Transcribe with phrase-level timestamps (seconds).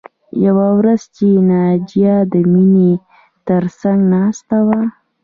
[0.45, 2.91] یوه ورځ چې ناجیه د مینې
[3.47, 4.79] تر څنګ ناسته وه